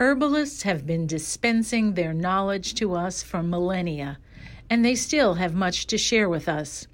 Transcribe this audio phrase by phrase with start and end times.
[0.00, 4.16] Herbalists have been dispensing their knowledge to us for millennia,
[4.70, 6.86] and they still have much to share with us.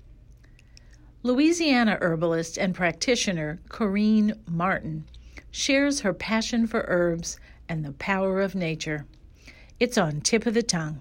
[1.22, 5.04] Louisiana herbalist and practitioner Corinne Martin
[5.52, 7.38] shares her passion for herbs
[7.68, 9.06] and the power of nature.
[9.78, 11.00] It's on tip of the tongue.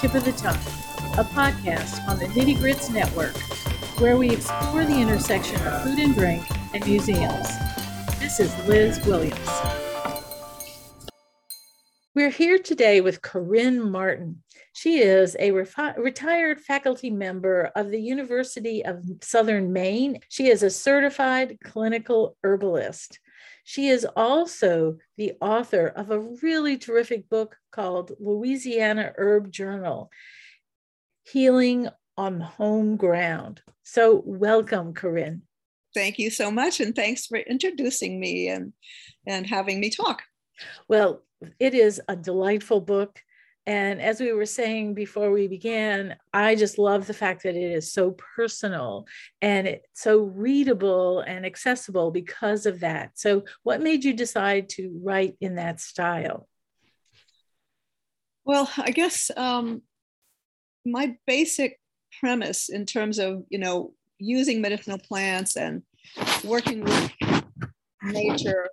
[0.00, 0.54] Tip of the Tongue,
[1.18, 3.36] a podcast on the Nitty Grits Network,
[3.98, 7.48] where we explore the intersection of food and drink and museums.
[8.20, 9.48] This is Liz Williams.
[12.14, 14.44] We're here today with Corinne Martin.
[14.72, 20.20] She is a refi- retired faculty member of the University of Southern Maine.
[20.28, 23.18] She is a certified clinical herbalist.
[23.68, 30.10] She is also the author of a really terrific book called Louisiana Herb Journal
[31.30, 33.60] Healing on Home Ground.
[33.82, 35.42] So, welcome, Corinne.
[35.92, 36.80] Thank you so much.
[36.80, 38.72] And thanks for introducing me and,
[39.26, 40.22] and having me talk.
[40.88, 41.22] Well,
[41.60, 43.20] it is a delightful book.
[43.68, 47.70] And as we were saying before we began, I just love the fact that it
[47.70, 49.06] is so personal
[49.42, 53.18] and it's so readable and accessible because of that.
[53.18, 56.48] So, what made you decide to write in that style?
[58.46, 59.82] Well, I guess um,
[60.86, 61.78] my basic
[62.20, 65.82] premise in terms of you know using medicinal plants and
[66.42, 67.12] working with
[68.02, 68.70] nature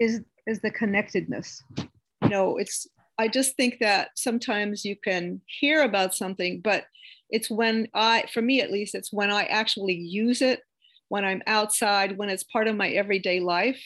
[0.00, 1.62] is is the connectedness.
[1.76, 2.86] You know, it's
[3.18, 6.84] I just think that sometimes you can hear about something, but
[7.30, 10.60] it's when I, for me at least, it's when I actually use it,
[11.08, 13.82] when I'm outside, when it's part of my everyday life,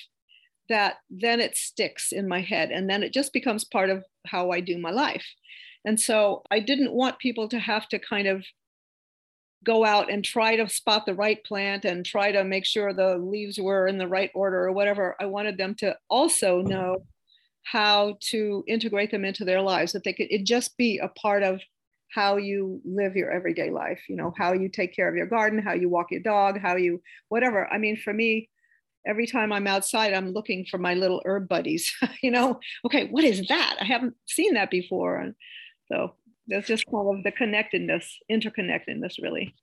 [0.69, 2.71] that then it sticks in my head.
[2.71, 5.27] And then it just becomes part of how I do my life.
[5.85, 8.45] And so I didn't want people to have to kind of
[9.65, 13.17] go out and try to spot the right plant and try to make sure the
[13.19, 15.17] leaves were in the right order or whatever.
[15.21, 16.69] I wanted them to also uh-huh.
[16.69, 16.97] know
[17.71, 21.43] how to integrate them into their lives that they could it just be a part
[21.43, 21.61] of
[22.15, 25.61] how you live your everyday life you know how you take care of your garden
[25.61, 27.71] how you walk your dog how you whatever.
[27.73, 28.49] I mean for me
[29.07, 33.25] every time i'm outside i'm looking for my little herb buddies you know okay what
[33.25, 33.77] is that?
[33.81, 35.17] I haven't seen that before.
[35.19, 35.35] And
[35.91, 36.15] so
[36.47, 39.55] that's just kind of the connectedness interconnectedness really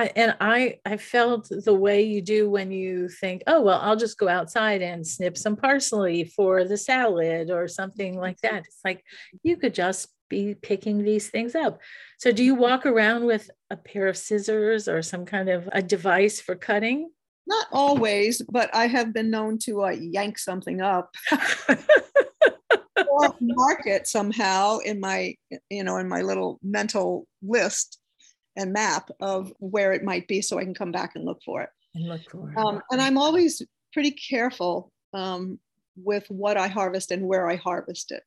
[0.00, 3.96] I, and I I felt the way you do when you think, oh well, I'll
[3.96, 8.64] just go outside and snip some parsley for the salad or something like that.
[8.66, 9.04] It's like
[9.42, 11.80] you could just be picking these things up.
[12.18, 15.82] So do you walk around with a pair of scissors or some kind of a
[15.82, 17.10] device for cutting?
[17.46, 21.14] Not always, but I have been known to uh, yank something up.
[22.96, 25.34] or mark it somehow in my
[25.68, 27.99] you know in my little mental list
[28.56, 31.62] and map of where it might be so I can come back and look for
[31.62, 31.70] it.
[31.94, 32.56] And look for it.
[32.56, 33.62] Um, and I'm always
[33.92, 35.58] pretty careful um,
[35.96, 38.22] with what I harvest and where I harvest it.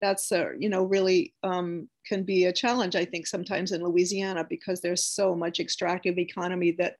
[0.00, 4.46] That's uh, you know really um, can be a challenge I think sometimes in Louisiana
[4.48, 6.96] because there's so much extractive economy that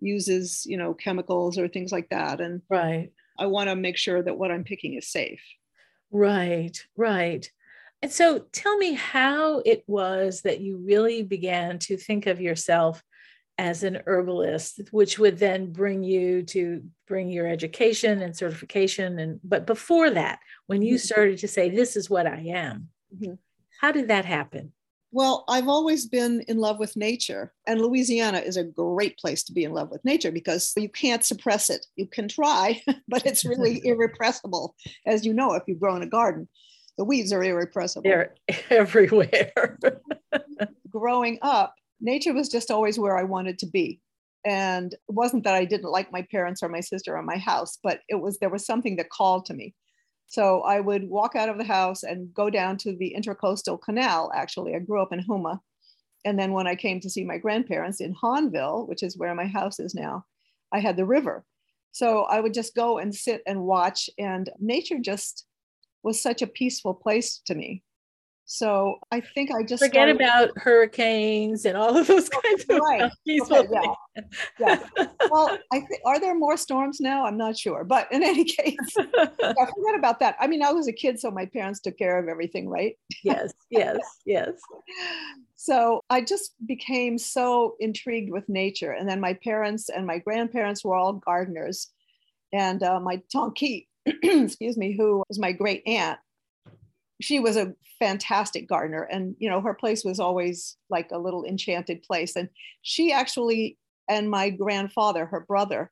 [0.00, 4.22] uses you know chemicals or things like that and right I want to make sure
[4.22, 5.40] that what I'm picking is safe.
[6.12, 7.50] Right, right.
[8.02, 13.02] And so tell me how it was that you really began to think of yourself
[13.58, 19.18] as an herbalist, which would then bring you to bring your education and certification.
[19.18, 21.04] And but before that, when you mm-hmm.
[21.04, 23.34] started to say, This is what I am, mm-hmm.
[23.80, 24.72] how did that happen?
[25.12, 29.52] Well, I've always been in love with nature, and Louisiana is a great place to
[29.52, 31.84] be in love with nature because you can't suppress it.
[31.96, 34.74] You can try, but it's really irrepressible,
[35.04, 36.48] as you know, if you grow in a garden
[36.98, 38.02] the weeds are irrepressible.
[38.02, 38.34] They're
[38.70, 39.78] everywhere.
[40.90, 44.00] Growing up, nature was just always where I wanted to be.
[44.44, 47.78] And it wasn't that I didn't like my parents or my sister or my house,
[47.82, 49.74] but it was there was something that called to me.
[50.26, 54.30] So I would walk out of the house and go down to the Intercoastal Canal.
[54.34, 55.60] Actually, I grew up in Houma.
[56.24, 59.46] And then when I came to see my grandparents in Hahnville, which is where my
[59.46, 60.24] house is now,
[60.72, 61.44] I had the river.
[61.92, 65.46] So I would just go and sit and watch, and nature just
[66.02, 67.82] was such a peaceful place to me.
[68.52, 70.16] So I think I just forget started...
[70.16, 73.08] about hurricanes and all of those kinds of right.
[73.24, 73.88] peaceful okay,
[74.58, 74.80] yeah.
[74.98, 75.06] yeah.
[75.30, 77.24] Well, I think are there more storms now?
[77.24, 80.34] I'm not sure, but in any case, I forget about that.
[80.40, 82.96] I mean, I was a kid, so my parents took care of everything, right?
[83.22, 84.50] Yes, yes, yes.
[85.54, 88.90] so I just became so intrigued with nature.
[88.90, 91.86] And then my parents and my grandparents were all gardeners.
[92.52, 96.18] And uh, my tonki, excuse me, who was my great aunt,
[97.20, 99.02] she was a fantastic gardener.
[99.02, 102.34] And, you know, her place was always like a little enchanted place.
[102.34, 102.48] And
[102.82, 103.76] she actually,
[104.08, 105.90] and my grandfather, her brother,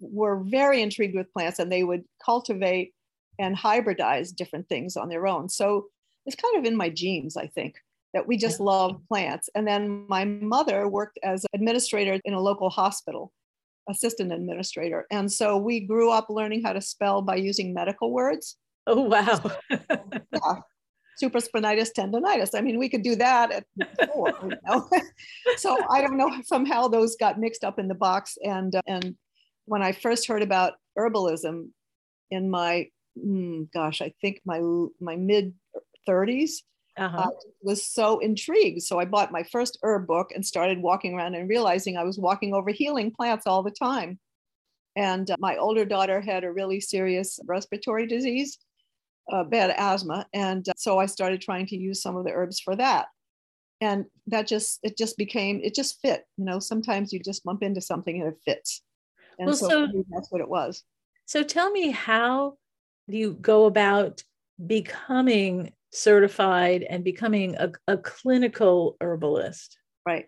[0.00, 2.92] were very intrigued with plants and they would cultivate
[3.38, 5.48] and hybridize different things on their own.
[5.48, 5.86] So
[6.26, 7.76] it's kind of in my genes, I think
[8.14, 9.48] that we just love plants.
[9.54, 13.32] And then my mother worked as administrator in a local hospital,
[13.88, 15.06] assistant administrator.
[15.10, 18.56] And so we grew up learning how to spell by using medical words.
[18.86, 19.40] Oh, wow.
[19.70, 20.54] yeah.
[21.22, 22.50] Supraspinatus tendonitis.
[22.54, 23.64] I mean, we could do that at
[24.12, 24.88] four, you know?
[25.56, 28.36] so I don't know, somehow those got mixed up in the box.
[28.42, 29.14] And, uh, and
[29.66, 31.68] when I first heard about herbalism
[32.30, 34.60] in my, mm, gosh, I think my,
[35.00, 35.54] my mid
[36.08, 36.62] 30s,
[36.96, 37.16] uh-huh.
[37.16, 37.30] uh,
[37.62, 38.82] was so intrigued.
[38.82, 42.18] So I bought my first herb book and started walking around and realizing I was
[42.18, 44.18] walking over healing plants all the time.
[44.94, 48.58] And uh, my older daughter had a really serious respiratory disease,
[49.32, 50.26] uh, bad asthma.
[50.34, 53.06] And uh, so I started trying to use some of the herbs for that.
[53.80, 56.24] And that just, it just became, it just fit.
[56.36, 58.82] You know, sometimes you just bump into something and it fits.
[59.38, 60.84] And well, so, so that's what it was.
[61.24, 62.58] So tell me how
[63.08, 64.22] do you go about
[64.64, 69.78] becoming certified and becoming a, a clinical herbalist?
[70.06, 70.26] Right.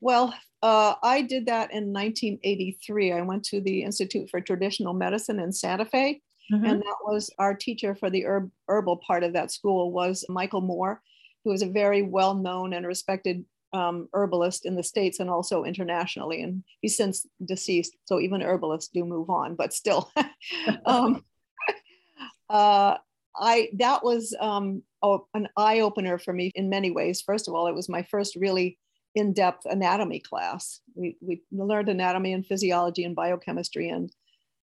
[0.00, 3.12] Well, uh, I did that in 1983.
[3.12, 6.20] I went to the Institute for Traditional Medicine in Santa Fe,
[6.52, 6.64] mm-hmm.
[6.64, 10.60] and that was our teacher for the herb, herbal part of that school was Michael
[10.60, 11.02] Moore,
[11.44, 16.42] who is a very well-known and respected um, herbalist in the states and also internationally.
[16.42, 20.10] And he's since deceased, so even herbalists do move on, but still.
[20.86, 21.24] um,
[22.48, 22.96] uh,
[23.38, 27.20] I that was um, oh, an eye opener for me in many ways.
[27.20, 28.78] First of all, it was my first really
[29.14, 30.80] in-depth anatomy class.
[30.94, 34.10] We we learned anatomy and physiology and biochemistry and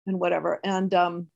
[0.05, 0.59] and whatever.
[0.63, 1.27] And um,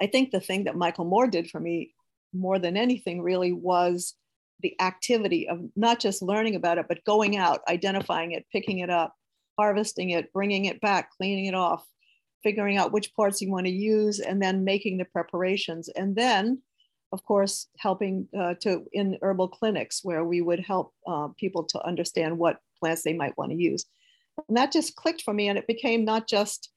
[0.00, 1.94] I think the thing that Michael Moore did for me
[2.34, 4.14] more than anything really was
[4.60, 8.90] the activity of not just learning about it, but going out, identifying it, picking it
[8.90, 9.14] up,
[9.58, 11.84] harvesting it, bringing it back, cleaning it off,
[12.42, 15.88] figuring out which parts you want to use and then making the preparations.
[15.88, 16.62] And then
[17.12, 21.86] of course helping uh, to in herbal clinics where we would help uh, people to
[21.86, 23.84] understand what plants they might want to use.
[24.48, 26.70] And that just clicked for me and it became not just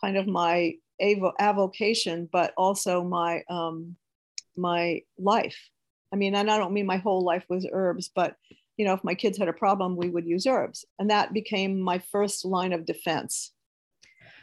[0.00, 3.96] kind of my avo- avocation but also my um,
[4.56, 5.58] my life.
[6.12, 8.34] I mean and i don't mean my whole life was herbs but
[8.78, 10.84] you know if my kids had a problem we would use herbs.
[10.98, 13.52] And that became my first line of defense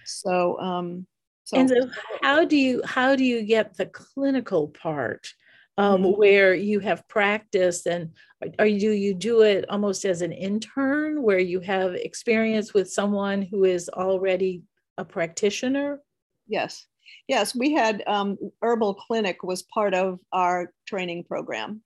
[0.06, 1.06] so, um,
[1.46, 1.90] so, and so
[2.22, 5.32] how do you how do you get the clinical part
[5.78, 6.20] um, mm-hmm.
[6.20, 8.12] where you have practice and
[8.60, 12.92] are you do you do it almost as an intern where you have experience with
[12.92, 14.64] someone who is already
[14.98, 16.02] a practitioner?
[16.48, 16.88] Yes,
[17.28, 17.56] yes.
[17.56, 21.82] We had um, herbal clinic was part of our training program,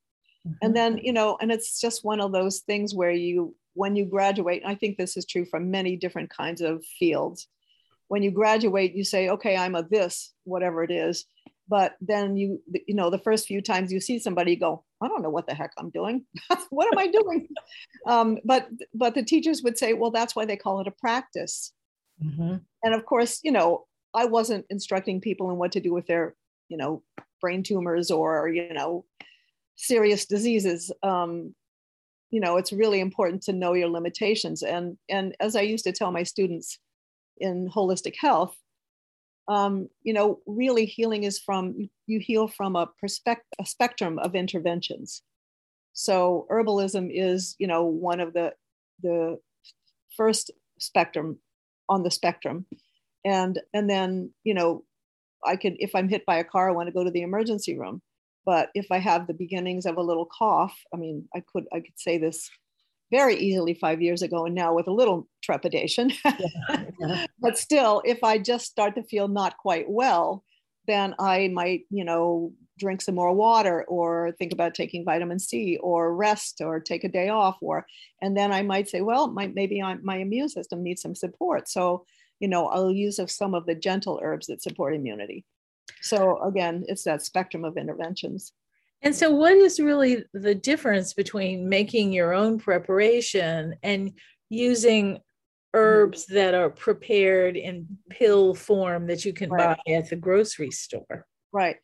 [0.48, 0.54] mm-hmm.
[0.62, 4.06] and then you know, and it's just one of those things where you when you
[4.06, 4.64] graduate.
[4.66, 7.48] I think this is true for many different kinds of fields
[8.10, 11.26] when you graduate, you say, okay, I'm a this, whatever it is.
[11.70, 15.08] But then you, you know, the first few times you see somebody, you go, I
[15.08, 16.26] don't know what the heck I'm doing.
[16.72, 17.48] what am I doing?
[18.08, 21.72] um, but but the teachers would say, well, that's why they call it a practice.
[22.24, 22.56] Mm-hmm.
[22.84, 23.86] And of course, you know,
[24.16, 26.36] I wasn't instructing people in what to do with their,
[26.68, 27.04] you know,
[27.40, 29.06] brain tumors or you know,
[29.76, 30.92] serious diseases.
[31.04, 31.54] Um,
[32.32, 34.64] you know, it's really important to know your limitations.
[34.64, 36.80] And and as I used to tell my students,
[37.40, 38.56] in holistic health,
[39.50, 44.36] um, you know, really healing is from you heal from a perspective, a spectrum of
[44.36, 45.24] interventions.
[45.94, 48.54] So herbalism is, you know, one of the
[49.02, 49.40] the
[50.16, 51.40] first spectrum
[51.90, 52.68] on the spectrum,
[53.26, 54.84] and and then you know,
[55.44, 57.78] I could if I'm hit by a car, I want to go to the emergency
[57.78, 58.04] room.
[58.46, 61.80] But if I have the beginnings of a little cough, I mean, I could I
[61.80, 62.52] could say this
[63.12, 66.12] very easily five years ago and now with a little trepidation.
[66.26, 67.26] yeah, yeah.
[67.40, 70.44] but still, if I just start to feel not quite well,
[70.88, 75.78] then I might, you know, drink some more water or think about taking vitamin C
[75.82, 77.86] or rest or take a day off or
[78.22, 81.68] and then I might say, well, my, maybe I'm, my immune system needs some support.
[81.70, 82.06] So,
[82.40, 85.46] you know, I'll use of some of the gentle herbs that support immunity.
[86.02, 88.54] So again, it's that spectrum of interventions.
[89.02, 94.12] And so, what is really the difference between making your own preparation and
[94.50, 95.22] using mm-hmm.
[95.74, 99.78] herbs that are prepared in pill form that you can right.
[99.86, 101.26] buy at the grocery store?
[101.54, 101.78] Right.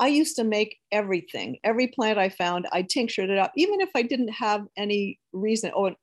[0.00, 1.58] I used to make everything.
[1.64, 5.72] Every plant I found, I tinctured it up, even if I didn't have any reason.
[5.74, 5.94] Oh,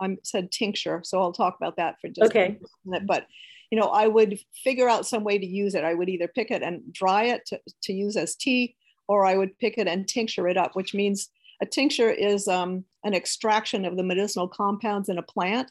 [0.00, 2.58] I said tincture, so I'll talk about that for just okay.
[2.60, 3.06] a minute.
[3.06, 3.26] But
[3.70, 5.82] you know, I would figure out some way to use it.
[5.82, 8.76] I would either pick it and dry it to, to use as tea,
[9.08, 11.28] or I would pick it and tincture it up, which means
[11.60, 15.70] a tincture is um, an extraction of the medicinal compounds in a plant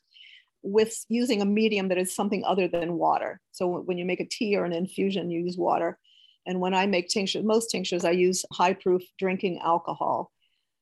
[0.63, 3.41] with using a medium that is something other than water.
[3.51, 5.97] So when you make a tea or an infusion, you use water.
[6.45, 10.31] And when I make tinctures, most tinctures, I use high proof drinking alcohol,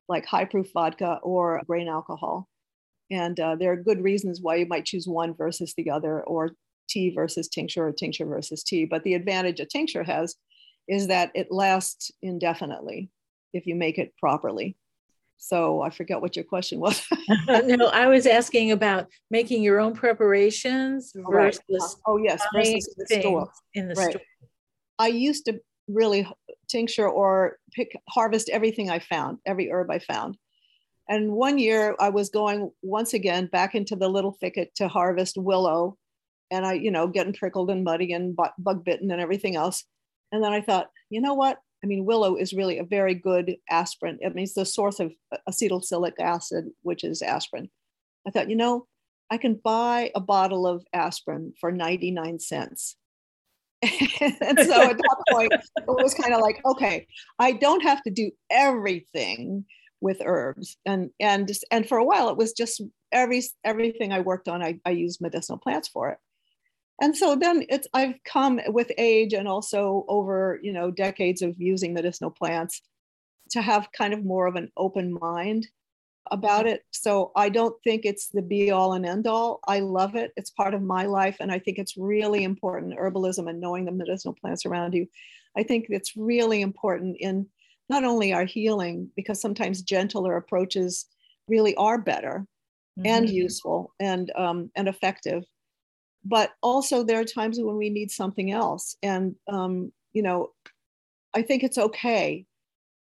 [0.07, 2.47] like high proof vodka or grain alcohol.
[3.11, 6.51] And uh, there are good reasons why you might choose one versus the other, or
[6.87, 8.85] tea versus tincture, or tincture versus tea.
[8.85, 10.35] But the advantage a tincture has
[10.89, 13.09] is that it lasts indefinitely
[13.53, 14.75] if you make it properly.
[15.37, 17.01] So I forget what your question was.
[17.47, 21.81] no, I was asking about making your own preparations versus right.
[22.07, 23.49] oh yes, versus the store.
[23.73, 24.09] in the right.
[24.09, 24.21] store.
[24.97, 26.27] I used to really
[26.67, 30.37] tincture or pick harvest everything I found, every herb I found.
[31.07, 35.37] And one year I was going once again back into the little thicket to harvest
[35.37, 35.97] willow
[36.51, 39.85] and I, you know, getting prickled and muddy and bug bitten and everything else.
[40.31, 41.57] And then I thought, you know what?
[41.83, 44.19] I mean, willow is really a very good aspirin.
[44.21, 45.13] It means the source of
[45.47, 47.69] acetylsalicylic acid, which is aspirin.
[48.27, 48.85] I thought, you know,
[49.31, 52.95] I can buy a bottle of aspirin for 99 cents.
[53.81, 57.07] and so at that point, it was kind of like, okay,
[57.37, 59.63] I don't have to do everything
[60.01, 60.75] with herbs.
[60.85, 62.81] And and and for a while, it was just
[63.13, 66.17] every everything I worked on, I, I used medicinal plants for it
[67.01, 71.55] and so then it's i've come with age and also over you know decades of
[71.59, 72.81] using medicinal plants
[73.51, 75.67] to have kind of more of an open mind
[76.31, 76.83] about it.
[76.91, 80.31] So i don't think it's the be all and end all i love it.
[80.37, 83.91] It's part of my life and i think it's really important herbalism and knowing the
[83.91, 85.07] medicinal plants around you.
[85.57, 87.47] I think it's really important in
[87.89, 91.07] not only our healing because sometimes gentler approaches
[91.47, 92.45] really are better
[92.99, 93.07] mm-hmm.
[93.07, 95.43] and useful and um, and effective
[96.25, 98.95] but also there are times when we need something else.
[99.01, 100.51] And um, you know
[101.33, 102.45] i think it's okay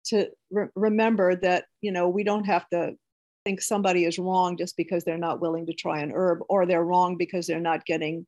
[0.05, 2.93] to re- remember that you know we don't have to
[3.45, 6.83] think somebody is wrong just because they're not willing to try an herb or they're
[6.83, 8.25] wrong because they're not getting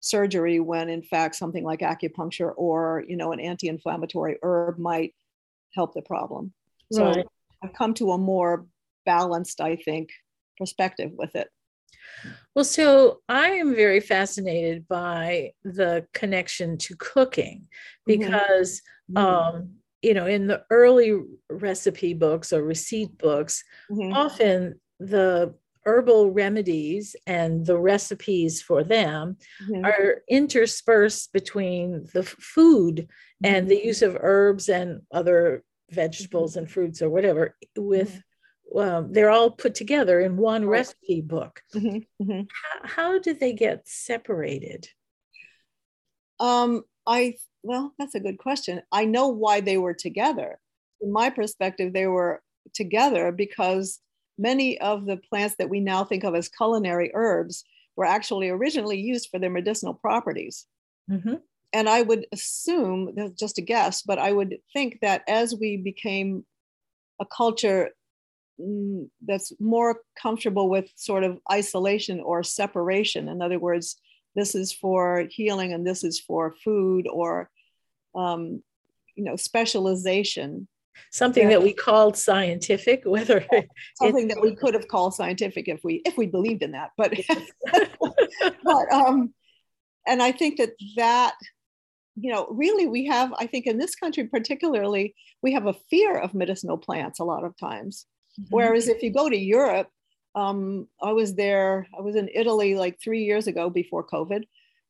[0.00, 5.14] surgery when in fact something like acupuncture or you know an anti-inflammatory herb might
[5.74, 6.52] help the problem.
[6.92, 7.26] So right.
[7.62, 8.66] i've come to a more
[9.04, 10.10] balanced i think
[10.58, 11.48] perspective with it
[12.54, 17.68] well, so I am very fascinated by the connection to cooking
[18.08, 18.20] mm-hmm.
[18.20, 19.16] because, mm-hmm.
[19.18, 19.70] um,
[20.02, 24.12] you know, in the early recipe books or receipt books, mm-hmm.
[24.12, 29.84] often the herbal remedies and the recipes for them mm-hmm.
[29.84, 33.08] are interspersed between the food
[33.44, 33.88] and the mm-hmm.
[33.88, 36.60] use of herbs and other vegetables mm-hmm.
[36.60, 38.20] and fruits or whatever with
[38.74, 40.78] um, they're all put together in one right.
[40.78, 41.62] recipe book.
[41.74, 42.40] Mm-hmm, mm-hmm.
[42.40, 44.88] How, how, did they get separated?
[46.40, 48.82] Um, I well, that's a good question.
[48.92, 50.58] I know why they were together.
[51.00, 52.42] From my perspective, they were
[52.74, 54.00] together because
[54.38, 57.64] many of the plants that we now think of as culinary herbs
[57.96, 60.66] were actually originally used for their medicinal properties.
[61.10, 61.34] Mm-hmm.
[61.72, 66.44] And I would assume, just a guess, but I would think that as we became
[67.20, 67.90] a culture
[68.58, 73.28] that's more comfortable with sort of isolation or separation.
[73.28, 73.96] In other words,
[74.34, 77.50] this is for healing and this is for food or,
[78.14, 78.62] um,
[79.14, 80.68] you know, specialization.
[81.12, 83.46] Something that we called scientific, whether
[83.96, 87.12] something that we could have called scientific if we if we believed in that, but
[88.64, 89.34] but um,
[90.06, 91.34] and I think that that
[92.16, 96.18] you know really we have I think in this country particularly we have a fear
[96.18, 98.06] of medicinal plants a lot of times
[98.40, 98.54] Mm-hmm.
[98.54, 99.88] Whereas if you go to Europe,
[100.34, 104.44] um, I was there, I was in Italy like three years ago before COVID.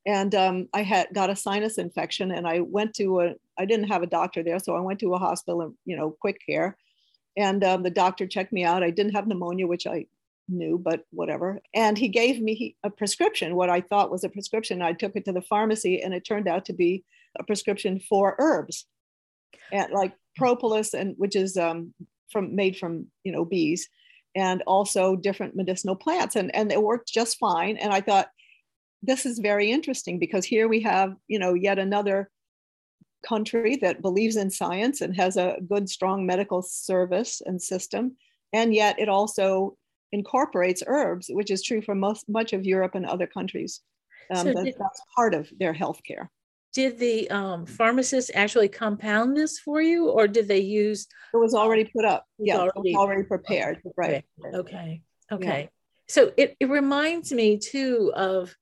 [0.07, 3.88] And um, I had got a sinus infection and I went to a, I didn't
[3.88, 4.59] have a doctor there.
[4.59, 6.76] So I went to a hospital and, you know, quick care.
[7.37, 8.83] And um, the doctor checked me out.
[8.83, 10.07] I didn't have pneumonia, which I
[10.49, 11.61] knew, but whatever.
[11.75, 14.81] And he gave me a prescription, what I thought was a prescription.
[14.81, 17.05] I took it to the pharmacy and it turned out to be
[17.38, 18.87] a prescription for herbs,
[19.73, 21.93] and like propolis, and which is um,
[22.30, 23.88] from made from you know bees
[24.35, 26.37] and also different medicinal plants.
[26.37, 27.76] And and it worked just fine.
[27.76, 28.28] And i thought
[29.02, 32.30] this is very interesting because here we have you know yet another
[33.26, 38.16] country that believes in science and has a good strong medical service and system.
[38.52, 39.76] And yet it also
[40.12, 43.80] incorporates herbs which is true for most much of europe and other countries
[44.33, 46.28] um, so that, did, that's part of their healthcare
[46.76, 51.06] did the um, pharmacist actually compound this for you, or did they use?
[51.33, 52.26] It was already put up.
[52.38, 53.80] Yeah, already, already prepared.
[53.97, 54.26] Right.
[54.54, 55.00] Okay.
[55.33, 55.61] Okay.
[55.62, 55.66] Yeah.
[56.06, 58.54] So it, it reminds me too of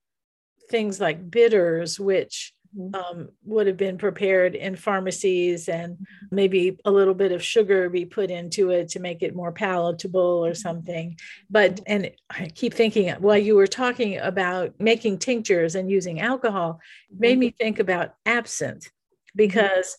[0.70, 2.54] things like bitters, which.
[2.94, 5.96] Um, would have been prepared in pharmacies and
[6.30, 10.20] maybe a little bit of sugar be put into it to make it more palatable
[10.20, 10.54] or mm-hmm.
[10.54, 11.18] something.
[11.48, 16.80] But, and I keep thinking while you were talking about making tinctures and using alcohol,
[17.16, 17.40] made mm-hmm.
[17.40, 18.90] me think about absinthe
[19.36, 19.96] because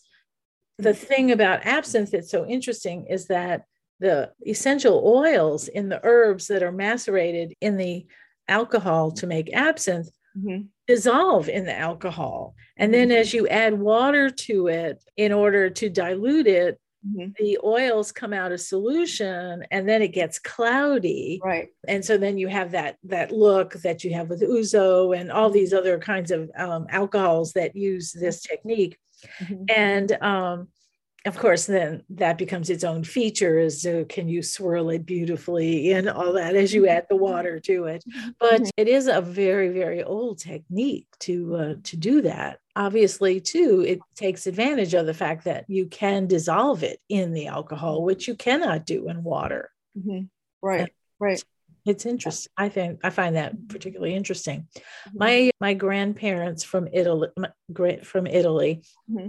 [0.78, 3.64] the thing about absinthe that's so interesting is that
[4.00, 8.06] the essential oils in the herbs that are macerated in the
[8.48, 10.66] alcohol to make absinthe mm-hmm.
[10.86, 12.54] Dissolve in the alcohol.
[12.76, 13.18] And then mm-hmm.
[13.18, 17.32] as you add water to it in order to dilute it, Mm-hmm.
[17.38, 22.36] the oils come out of solution and then it gets cloudy right and so then
[22.36, 26.32] you have that that look that you have with ouzo and all these other kinds
[26.32, 28.98] of um, alcohols that use this technique
[29.40, 29.64] mm-hmm.
[29.68, 30.68] and um,
[31.26, 35.90] of course, then that becomes its own feature is uh, can you swirl it beautifully
[35.92, 38.04] and all that as you add the water to it.
[38.38, 38.68] But mm-hmm.
[38.76, 42.60] it is a very, very old technique to uh, to do that.
[42.76, 47.48] Obviously, too, it takes advantage of the fact that you can dissolve it in the
[47.48, 49.70] alcohol, which you cannot do in water.
[49.98, 50.26] Mm-hmm.
[50.62, 51.42] Right, and right.
[51.84, 52.52] It's interesting.
[52.56, 54.68] I think I find that particularly interesting.
[55.08, 55.18] Mm-hmm.
[55.18, 57.28] My my grandparents from Italy,
[58.04, 59.28] from Italy, mm-hmm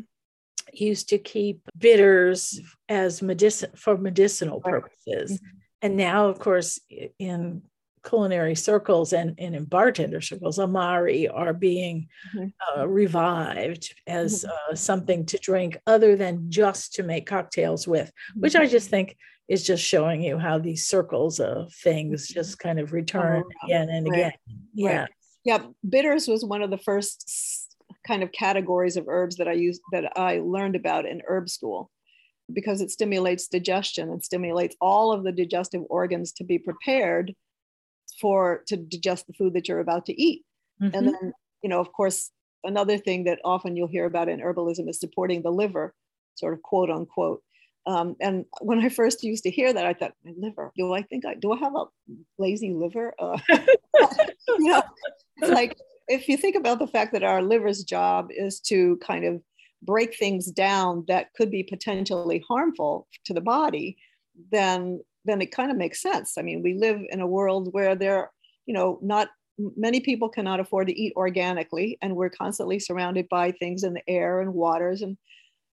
[0.79, 5.33] used to keep bitters as medicine for medicinal purposes.
[5.33, 5.57] Mm-hmm.
[5.81, 6.79] And now, of course,
[7.19, 7.61] in
[8.07, 12.79] culinary circles and, and in bartender circles, Amari are being mm-hmm.
[12.79, 14.71] uh, revived as mm-hmm.
[14.71, 19.17] uh, something to drink other than just to make cocktails with, which I just think
[19.47, 22.39] is just showing you how these circles of things mm-hmm.
[22.39, 24.19] just kind of return oh, again and right.
[24.19, 24.33] again.
[24.73, 24.99] Yeah.
[24.99, 25.09] Right.
[25.43, 25.59] Yeah.
[25.87, 27.66] Bitters was one of the first
[28.07, 31.91] kind of categories of herbs that I use that I learned about in herb school
[32.53, 37.33] because it stimulates digestion and stimulates all of the digestive organs to be prepared
[38.21, 40.43] for to digest the food that you're about to eat.
[40.81, 40.95] Mm-hmm.
[40.95, 42.31] And then, you know, of course,
[42.63, 45.93] another thing that often you'll hear about in herbalism is supporting the liver,
[46.35, 47.41] sort of quote unquote.
[47.85, 51.03] Um, and when I first used to hear that, I thought, my liver, do I
[51.03, 51.85] think I do I have a
[52.37, 53.13] lazy liver?
[53.17, 54.83] Uh, you know,
[55.41, 59.41] like if you think about the fact that our liver's job is to kind of
[59.83, 63.97] break things down that could be potentially harmful to the body,
[64.51, 66.37] then then it kind of makes sense.
[66.37, 68.31] I mean, we live in a world where there,
[68.65, 69.27] you know, not
[69.75, 74.09] many people cannot afford to eat organically, and we're constantly surrounded by things in the
[74.09, 75.17] air and waters, and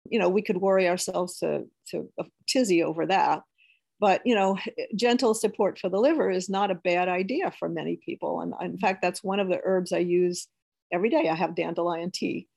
[0.05, 3.41] you know, we could worry ourselves to to a tizzy over that
[3.99, 4.57] but you know
[4.95, 8.41] gentle support for the liver is not a bad idea for many people.
[8.41, 10.47] And in fact that's one of the herbs i use
[10.91, 11.29] every day.
[11.29, 12.47] I have dandelion tea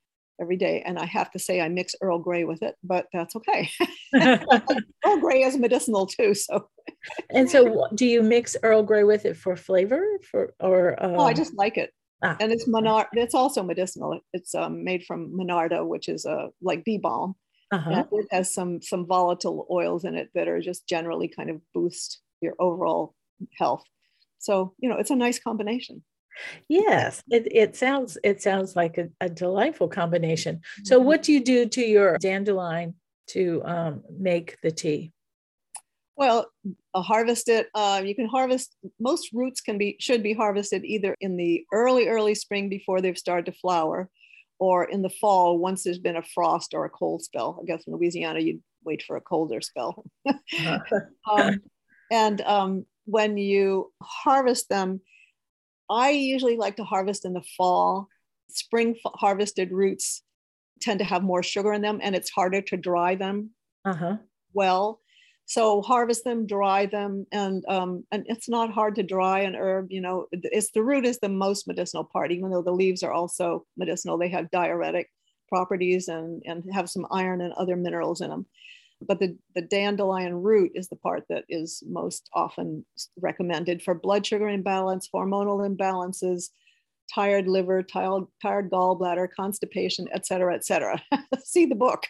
[0.40, 3.36] every day and i have to say i mix earl grey with it but that's
[3.36, 3.70] okay.
[5.04, 6.68] Earl grey is medicinal too so.
[7.30, 10.04] And so do you mix earl grey with it for flavor?
[10.30, 11.14] For or um...
[11.16, 11.90] oh i just like it.
[12.24, 12.36] Ah.
[12.40, 14.20] and it's monard it's also medicinal.
[14.32, 17.34] It's um, made from monarda which is a like bee balm
[17.72, 18.04] uh-huh.
[18.12, 22.20] it has some some volatile oils in it that are just generally kind of boost
[22.40, 23.14] your overall
[23.58, 23.84] health.
[24.38, 26.04] So you know, it's a nice combination.
[26.68, 30.60] Yes, it, it sounds it sounds like a, a delightful combination.
[30.84, 31.06] So, mm-hmm.
[31.06, 32.94] what do you do to your dandelion
[33.28, 35.12] to um, make the tea?
[36.16, 36.46] Well,
[36.94, 37.68] uh, harvest it.
[37.74, 42.08] Uh, you can harvest most roots can be should be harvested either in the early
[42.08, 44.08] early spring before they've started to flower,
[44.62, 47.58] or in the fall once there's been a frost or a cold spell.
[47.60, 50.04] I guess in Louisiana you'd wait for a colder spell.
[51.28, 51.60] um,
[52.12, 55.00] and um, when you harvest them,
[55.90, 58.06] I usually like to harvest in the fall.
[58.50, 60.22] Spring harvested roots
[60.80, 63.50] tend to have more sugar in them, and it's harder to dry them
[63.84, 64.18] uh-huh.
[64.54, 65.00] well.
[65.52, 69.88] So harvest them, dry them, and um, and it's not hard to dry an herb.
[69.90, 73.12] You know, it's the root is the most medicinal part, even though the leaves are
[73.12, 74.16] also medicinal.
[74.16, 75.10] They have diuretic
[75.50, 78.46] properties and and have some iron and other minerals in them.
[79.06, 82.86] But the, the dandelion root is the part that is most often
[83.20, 86.48] recommended for blood sugar imbalance, hormonal imbalances,
[87.14, 91.02] tired liver, tired, tired gallbladder, constipation, et cetera, et cetera.
[91.44, 92.06] See the book.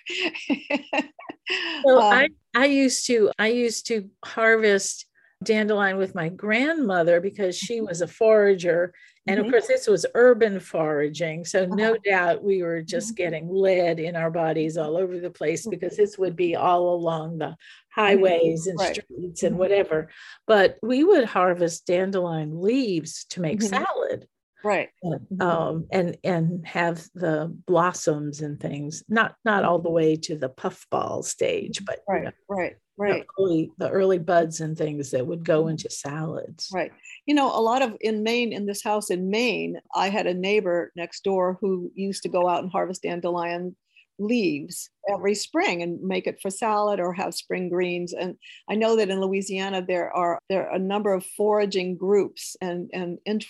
[1.87, 5.07] so um, I, I used to I used to harvest
[5.43, 8.95] dandelion with my grandmother because she was a forager.
[9.27, 9.47] And mm-hmm.
[9.47, 11.45] of course, this was urban foraging.
[11.45, 11.75] So, uh-huh.
[11.75, 13.23] no doubt we were just mm-hmm.
[13.23, 15.71] getting lead in our bodies all over the place mm-hmm.
[15.71, 17.57] because this would be all along the
[17.95, 18.95] highways and right.
[18.95, 19.61] streets and mm-hmm.
[19.61, 20.09] whatever.
[20.47, 23.85] But we would harvest dandelion leaves to make mm-hmm.
[23.85, 24.27] salad.
[24.64, 24.88] Right.
[25.03, 30.37] And, um, and and have the blossoms and things not not all the way to
[30.37, 33.25] the puffball stage but right you know, right right.
[33.27, 36.68] the early, the early buds and things that would go into salads.
[36.72, 36.92] Right.
[37.27, 40.35] You know a lot of in maine in this house in maine i had a
[40.35, 43.77] neighbor next door who used to go out and harvest dandelion
[44.18, 48.37] leaves every spring and make it for salad or have spring greens and
[48.68, 52.90] i know that in louisiana there are there are a number of foraging groups and
[52.92, 53.40] and in,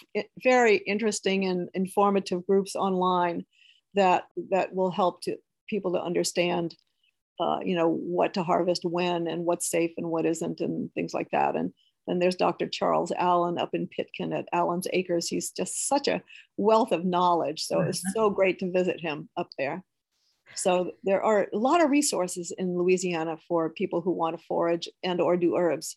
[0.43, 3.45] very interesting and informative groups online
[3.95, 5.37] that that will help to
[5.69, 6.75] people to understand
[7.41, 11.13] uh, you know what to harvest when and what's safe and what isn't and things
[11.13, 11.73] like that and
[12.07, 12.67] then there's Dr.
[12.67, 15.29] Charles Allen up in Pitkin at Allen's Acres.
[15.29, 16.23] He's just such a
[16.57, 17.63] wealth of knowledge.
[17.63, 19.85] So it's so great to visit him up there.
[20.55, 24.89] So there are a lot of resources in Louisiana for people who want to forage
[25.03, 25.97] and or do herbs.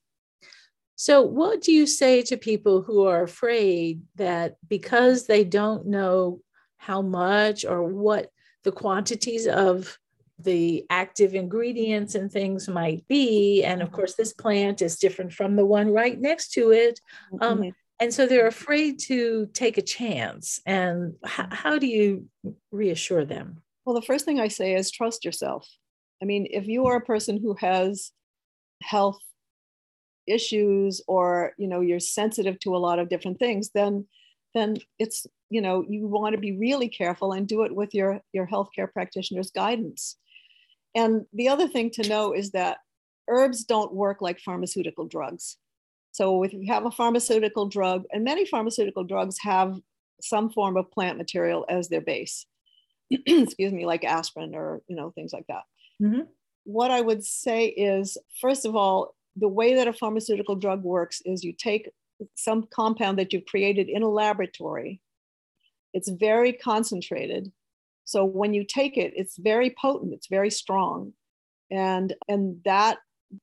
[0.95, 6.39] So what do you say to people who are afraid that because they don't know
[6.77, 8.29] how much or what
[8.63, 9.97] the quantities of
[10.39, 15.55] the active ingredients and things might be and of course this plant is different from
[15.55, 16.99] the one right next to it
[17.39, 17.69] um, mm-hmm.
[18.01, 22.25] and so they're afraid to take a chance and h- how do you
[22.71, 25.67] reassure them well, the first thing I say is trust yourself.
[26.21, 28.11] I mean, if you are a person who has
[28.81, 29.19] health
[30.27, 34.05] issues or you know you're sensitive to a lot of different things then
[34.55, 38.19] then it's you know you want to be really careful and do it with your
[38.33, 40.17] your healthcare practitioner's guidance.
[40.95, 42.77] And the other thing to know is that
[43.27, 45.57] herbs don't work like pharmaceutical drugs.
[46.13, 49.77] So if you have a pharmaceutical drug and many pharmaceutical drugs have
[50.21, 52.45] some form of plant material as their base
[53.25, 55.63] excuse me, like aspirin or, you know, things like that.
[56.01, 56.21] Mm-hmm.
[56.63, 61.21] What I would say is, first of all, the way that a pharmaceutical drug works
[61.25, 61.89] is you take
[62.35, 65.01] some compound that you've created in a laboratory,
[65.93, 67.51] it's very concentrated.
[68.05, 71.13] So when you take it, it's very potent, it's very strong.
[71.71, 72.99] And, and that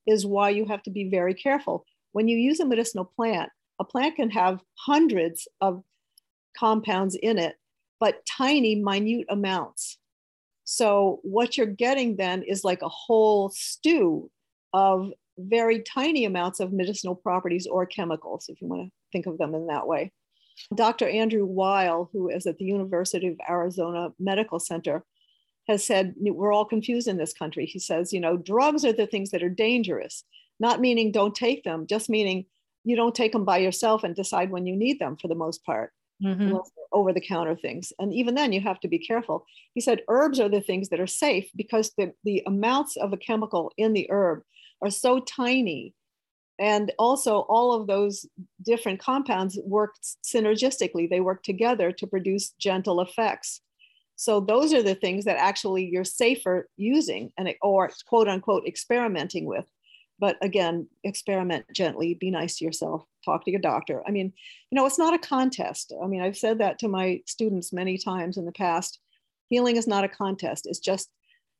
[0.07, 1.85] is why you have to be very careful.
[2.13, 3.49] When you use a medicinal plant,
[3.79, 5.83] a plant can have hundreds of
[6.57, 7.55] compounds in it
[8.03, 9.97] but tiny, minute amounts.
[10.65, 14.29] So what you're getting then is like a whole stew
[14.73, 19.37] of very tiny amounts of medicinal properties or chemicals, if you want to think of
[19.37, 20.11] them in that way.
[20.75, 21.07] Dr.
[21.07, 25.05] Andrew Weil, who is at the University of Arizona Medical Center,
[25.69, 27.65] has said, We're all confused in this country.
[27.65, 30.25] He says, You know, drugs are the things that are dangerous,
[30.59, 32.47] not meaning don't take them, just meaning
[32.83, 35.63] you don't take them by yourself and decide when you need them for the most
[35.63, 36.57] part mm-hmm.
[36.91, 37.91] over the counter things.
[37.99, 39.45] And even then, you have to be careful.
[39.73, 43.17] He said herbs are the things that are safe because the, the amounts of a
[43.17, 44.43] chemical in the herb
[44.81, 45.93] are so tiny.
[46.59, 48.25] And also, all of those
[48.63, 53.61] different compounds work synergistically, they work together to produce gentle effects.
[54.15, 59.45] So, those are the things that actually you're safer using and or quote unquote experimenting
[59.45, 59.65] with
[60.19, 64.03] but again experiment gently be nice to yourself talk to your doctor.
[64.07, 64.33] I mean
[64.69, 65.93] you know it's not a contest.
[66.01, 68.99] I mean i've said that to my students many times in the past.
[69.49, 70.65] Healing is not a contest.
[70.67, 71.09] It's just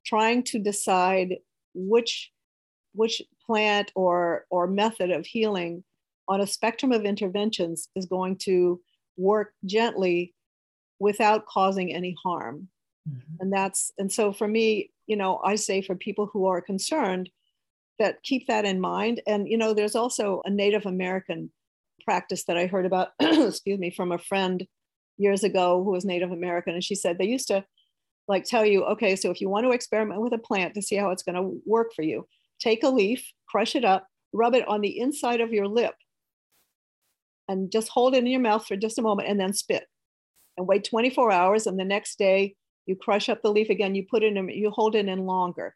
[0.06, 1.38] trying to decide
[1.73, 2.32] which
[2.93, 5.84] which plant or or method of healing
[6.28, 8.80] on a spectrum of interventions is going to
[9.17, 10.34] work gently
[10.99, 12.69] without causing any harm.
[13.10, 13.36] Mm-hmm.
[13.41, 17.30] and that's and so for me you know i say for people who are concerned
[18.00, 19.22] that keep that in mind.
[19.28, 21.52] And, you know, there's also a Native American
[22.06, 24.66] practice that I heard about, excuse me, from a friend
[25.18, 26.74] years ago who was Native American.
[26.74, 27.64] And she said they used to
[28.28, 30.96] like tell you, okay, so if you want to experiment with a plant to see
[30.96, 32.28] how it's going to work for you,
[32.60, 35.94] take a leaf, crush it up, rub it on the inside of your lip,
[37.48, 39.86] and just hold it in your mouth for just a moment and then spit.
[40.58, 41.68] And wait 24 hours.
[41.68, 44.70] And the next day, you crush up the leaf again, you put it in, you
[44.70, 45.76] hold it in longer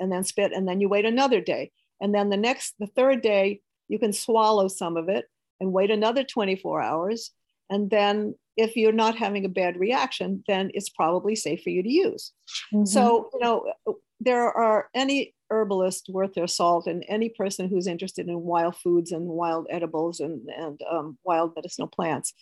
[0.00, 1.70] and then spit, and then you wait another day.
[2.00, 5.26] And then the next, the third day, you can swallow some of it
[5.60, 7.32] and wait another 24 hours.
[7.70, 11.82] And then if you're not having a bad reaction, then it's probably safe for you
[11.82, 12.32] to use.
[12.72, 12.84] Mm-hmm.
[12.84, 13.72] So, you know,
[14.20, 19.12] there are any herbalist worth their salt and any person who's interested in wild foods
[19.12, 22.34] and wild edibles and, and um, wild medicinal plants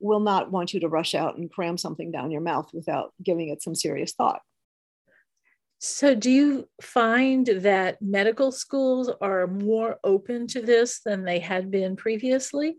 [0.00, 3.48] will not want you to rush out and cram something down your mouth without giving
[3.48, 4.40] it some serious thought.
[5.78, 11.70] So, do you find that medical schools are more open to this than they had
[11.70, 12.76] been previously?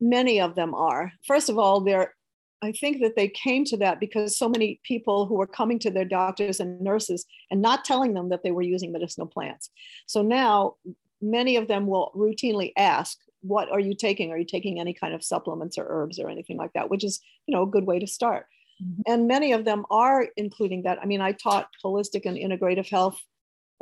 [0.00, 1.12] Many of them are.
[1.26, 2.14] First of all, they're
[2.62, 5.90] I think that they came to that because so many people who were coming to
[5.90, 9.70] their doctors and nurses and not telling them that they were using medicinal plants.
[10.06, 10.74] So now
[11.20, 14.32] many of them will routinely ask, what are you taking?
[14.32, 16.88] Are you taking any kind of supplements or herbs or anything like that?
[16.88, 18.46] Which is, you know, a good way to start.
[18.82, 19.02] Mm-hmm.
[19.06, 20.98] And many of them are including that.
[21.00, 23.20] I mean, I taught holistic and integrative health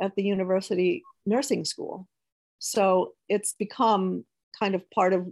[0.01, 2.07] at the university nursing school.
[2.59, 4.25] So it's become
[4.57, 5.27] kind of part of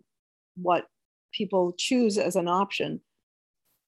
[0.55, 0.85] what
[1.33, 3.01] people choose as an option.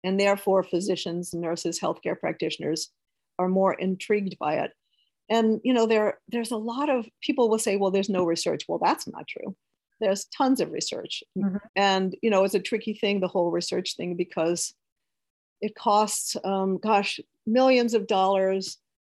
[0.03, 2.91] And therefore, physicians, nurses, healthcare practitioners
[3.39, 4.71] are more intrigued by it.
[5.29, 8.63] And you know, there there's a lot of people will say, well, there's no research.
[8.67, 9.55] Well, that's not true.
[9.99, 11.23] There's tons of research.
[11.37, 11.57] Mm-hmm.
[11.75, 14.73] And you know, it's a tricky thing, the whole research thing, because
[15.61, 18.77] it costs um, gosh, millions of dollars.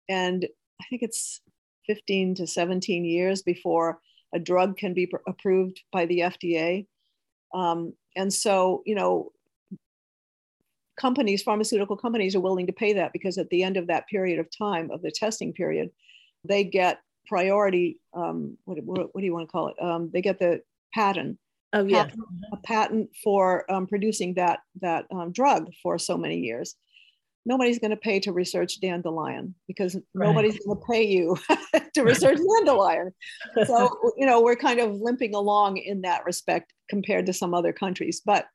[0.09, 0.47] And
[0.81, 1.41] I think it's
[1.87, 3.99] 15 to 17 years before
[4.33, 6.85] a drug can be pr- approved by the FDA.
[7.53, 9.31] Um, and so, you know,
[10.97, 14.39] companies, pharmaceutical companies are willing to pay that because at the end of that period
[14.39, 15.91] of time, of the testing period,
[16.43, 17.99] they get priority.
[18.13, 19.81] Um, what, what, what, do you want to call it?
[19.81, 20.61] Um, they get the
[20.93, 21.37] patent.
[21.73, 26.39] Oh yeah, patent, a patent for um, producing that that um, drug for so many
[26.39, 26.75] years.
[27.45, 30.27] Nobody's going to pay to research dandelion because right.
[30.27, 31.37] nobody's going to pay you
[31.93, 33.11] to research dandelion.
[33.65, 37.73] So you know we're kind of limping along in that respect compared to some other
[37.73, 38.47] countries, but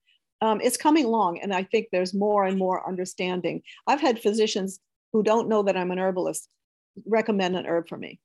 [0.42, 4.80] um, it's coming along and i think there's more and more understanding i've had physicians
[5.12, 6.48] who don't know that i'm an herbalist
[7.06, 8.18] recommend an herb for me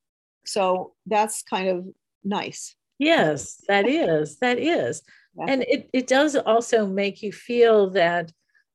[0.45, 1.85] so that's kind of
[2.23, 5.01] nice yes that is that is
[5.37, 5.45] yeah.
[5.47, 8.31] and it, it does also make you feel that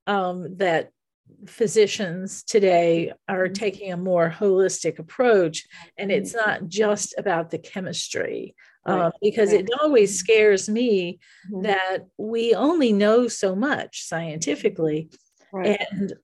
[0.07, 0.91] um, that
[1.47, 3.53] physicians today are mm-hmm.
[3.53, 6.51] taking a more holistic approach and it's mm-hmm.
[6.51, 8.55] not just about the chemistry
[8.85, 10.19] uh, because it always mm-hmm.
[10.19, 11.19] scares me
[11.51, 11.63] mm-hmm.
[11.63, 15.11] that we only know so much scientifically
[15.53, 15.81] right.
[15.91, 16.15] and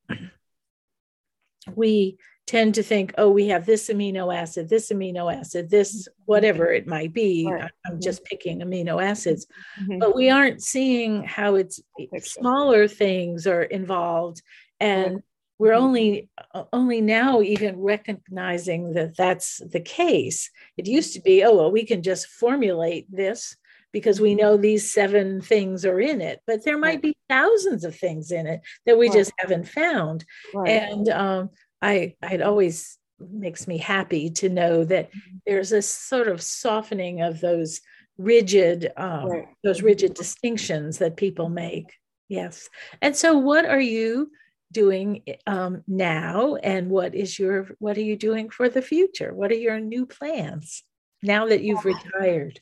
[1.75, 2.17] we
[2.49, 6.87] tend to think oh we have this amino acid this amino acid this whatever it
[6.87, 7.47] might be.
[7.87, 9.47] I'm just picking amino acids.
[9.81, 9.99] Mm-hmm.
[9.99, 11.81] but we aren't seeing how it's
[12.23, 14.41] smaller things are involved
[14.81, 15.23] and
[15.59, 15.85] we're mm-hmm.
[15.85, 16.29] only
[16.73, 20.51] only now even recognizing that that's the case.
[20.79, 23.57] It used to be oh well we can just formulate this
[23.93, 26.41] because we know these seven things are in it.
[26.47, 29.19] But there might be thousands of things in it that we right.
[29.19, 30.25] just haven't found.
[30.55, 30.71] Right.
[30.71, 31.51] and um,
[31.83, 35.37] i it always makes me happy to know that mm-hmm.
[35.47, 37.81] there's a sort of softening of those
[38.17, 39.49] rigid um, right.
[39.65, 41.95] those rigid distinctions that people make.
[42.29, 42.69] Yes.
[43.01, 44.31] And so what are you
[44.71, 46.57] doing um, now?
[46.57, 49.33] And what is your what are you doing for the future?
[49.33, 50.83] What are your new plans
[51.23, 52.61] now that you've retired?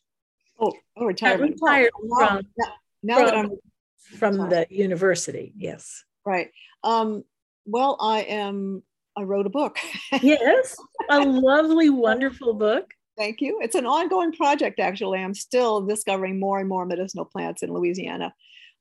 [0.60, 1.58] Oh, oh retirement.
[1.60, 3.50] Retired from, now, now from, that i'm
[4.18, 5.52] from the university.
[5.56, 6.04] Yes.
[6.24, 6.50] Right.
[6.84, 7.24] Um,
[7.68, 8.82] well i am
[9.16, 9.78] i wrote a book.
[10.22, 10.76] Yes
[11.08, 12.92] a lovely wonderful book.
[13.16, 13.60] Thank you.
[13.62, 15.20] It's an ongoing project actually.
[15.20, 18.34] I'm still discovering more and more medicinal plants in louisiana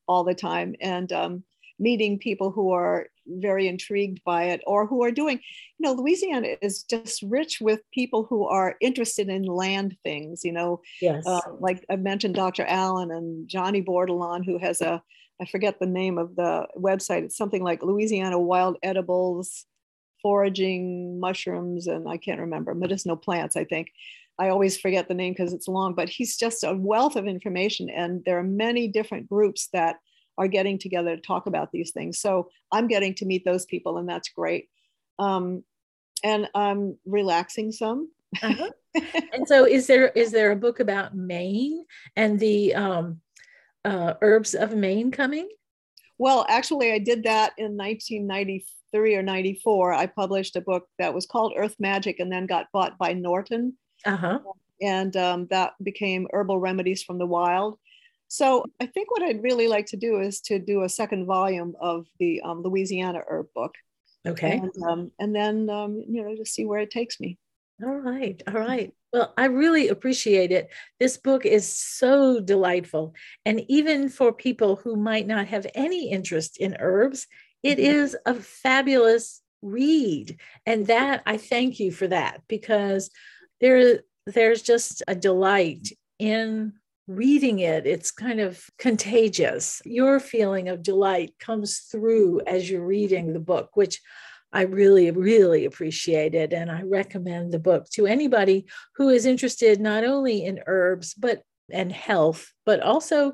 [0.07, 1.43] all the time and um,
[1.79, 5.39] meeting people who are very intrigued by it or who are doing
[5.79, 10.51] you know louisiana is just rich with people who are interested in land things you
[10.51, 10.79] know.
[11.01, 11.25] Yes.
[11.25, 15.01] Uh, like i mentioned dr allen and johnny bordelon who has a
[15.41, 17.23] i forget the name of the website.
[17.23, 19.65] It's something like louisiana wild edibles
[20.25, 23.91] foraging mushrooms and i can't remember medicinal plants i think
[24.37, 27.89] I always forget the name because it's long, but he's just a wealth of information.
[27.89, 29.97] And there are many different groups that
[30.37, 32.19] are getting together to talk about these things.
[32.19, 34.69] So I'm getting to meet those people, and that's great.
[35.19, 35.63] Um,
[36.23, 38.11] and I'm relaxing some.
[38.41, 38.71] uh-huh.
[39.33, 41.83] And so, is there is there a book about Maine
[42.15, 43.19] and the um,
[43.83, 45.49] uh, herbs of Maine coming?
[46.17, 47.75] Well, actually, I did that in
[49.01, 49.93] 1993 or 94.
[49.93, 53.77] I published a book that was called Earth Magic, and then got bought by Norton.
[54.05, 54.39] Uh-huh.
[54.81, 57.77] And um, that became Herbal Remedies from the Wild.
[58.27, 61.75] So I think what I'd really like to do is to do a second volume
[61.79, 63.75] of the um, Louisiana herb book.
[64.27, 64.57] Okay.
[64.57, 67.37] And, um, and then, um, you know, just see where it takes me.
[67.83, 68.41] All right.
[68.47, 68.93] All right.
[69.13, 70.69] Well, I really appreciate it.
[70.99, 73.13] This book is so delightful.
[73.45, 77.27] And even for people who might not have any interest in herbs,
[77.65, 77.87] it mm-hmm.
[78.25, 80.37] a fabulous read.
[80.65, 83.09] And that I thank you for that because
[83.59, 86.73] there, there's just a delight in
[87.07, 89.81] reading it, it's kind of contagious.
[89.85, 94.01] Your feeling of delight comes through as you're reading the book, which
[94.51, 96.53] I really, really appreciate it.
[96.53, 101.43] And I recommend the book to anybody who is interested not only in herbs, but
[101.71, 103.33] and health, but also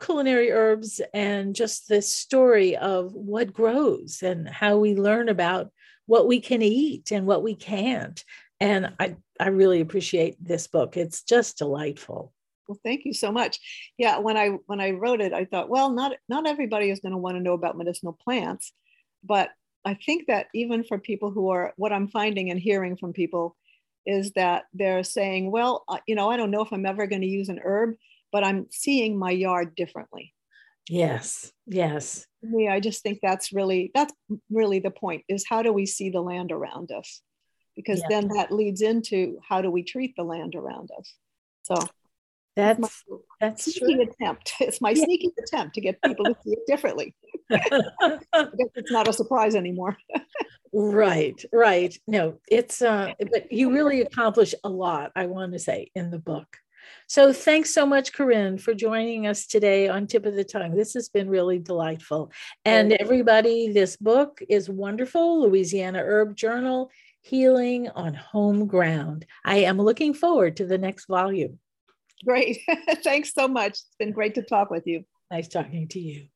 [0.00, 5.70] culinary herbs and just the story of what grows and how we learn about
[6.06, 8.24] what we can eat and what we can't.
[8.60, 10.96] And I, I really appreciate this book.
[10.96, 12.32] It's just delightful.
[12.68, 13.58] Well, thank you so much.
[13.98, 17.12] Yeah, when I when I wrote it, I thought, well, not not everybody is going
[17.12, 18.72] to want to know about medicinal plants,
[19.24, 19.50] but
[19.84, 23.56] I think that even for people who are what I'm finding and hearing from people
[24.06, 27.22] is that they're saying, well, uh, you know, I don't know if I'm ever going
[27.22, 27.94] to use an herb,
[28.32, 30.34] but I'm seeing my yard differently.
[30.88, 31.52] Yes.
[31.66, 32.26] Yes.
[32.42, 34.12] Yeah, I just think that's really that's
[34.50, 37.20] really the point is how do we see the land around us?
[37.76, 41.14] Because then that leads into how do we treat the land around us.
[41.62, 41.76] So
[42.54, 42.88] that's my,
[43.40, 44.08] that's sneaking true.
[44.10, 44.54] attempt.
[44.60, 45.04] It's my yeah.
[45.04, 47.14] sneaking attempt to get people to see it differently.
[47.50, 49.96] it's not a surprise anymore.
[50.72, 51.96] right, right.
[52.06, 55.12] No, it's uh, but you really accomplish a lot.
[55.16, 56.58] I want to say in the book.
[57.06, 60.74] So thanks so much, Corinne, for joining us today on Tip of the Tongue.
[60.74, 62.32] This has been really delightful.
[62.64, 66.90] And everybody, this book is wonderful Louisiana Herb Journal
[67.20, 69.26] Healing on Home Ground.
[69.44, 71.58] I am looking forward to the next volume.
[72.24, 72.58] Great.
[73.04, 73.70] thanks so much.
[73.70, 75.04] It's been great to talk with you.
[75.30, 76.26] Nice talking to you.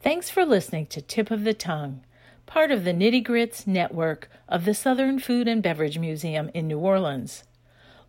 [0.00, 2.04] Thanks for listening to Tip of the Tongue,
[2.46, 6.78] part of the Nitty Grits network of the Southern Food and Beverage Museum in New
[6.78, 7.44] Orleans.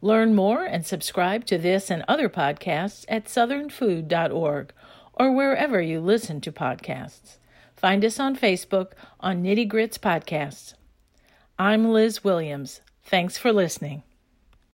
[0.06, 4.72] Learn more and subscribe to this and other podcasts at southernfood.org
[5.16, 7.38] or wherever you listen to podcasts.
[7.76, 10.76] Find us on Facebook on Nitty Grits Podcasts.
[11.58, 12.82] I'm Liz Williams.
[13.04, 14.04] Thanks for listening.